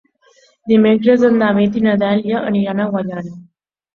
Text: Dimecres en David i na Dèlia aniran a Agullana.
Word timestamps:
Dimecres 0.71 1.25
en 1.27 1.37
David 1.41 1.77
i 1.81 1.85
na 1.87 1.93
Dèlia 2.03 2.41
aniran 2.53 2.81
a 2.81 2.87
Agullana. 2.93 3.37